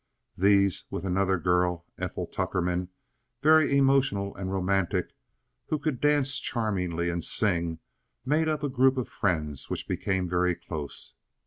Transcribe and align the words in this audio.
These, 0.35 0.85
with 0.89 1.05
another 1.05 1.37
girl, 1.37 1.85
Ethel 1.99 2.25
Tuckerman, 2.25 2.89
very 3.43 3.77
emotional 3.77 4.35
and 4.35 4.51
romantic, 4.51 5.13
who 5.67 5.77
could 5.77 6.01
dance 6.01 6.39
charmingly 6.39 7.11
and 7.11 7.23
sing, 7.23 7.77
made 8.25 8.49
up 8.49 8.63
a 8.63 8.67
group 8.69 8.97
of 8.97 9.07
friends 9.07 9.69
which 9.69 9.87
became 9.87 10.27
very 10.27 10.55
close. 10.55 11.13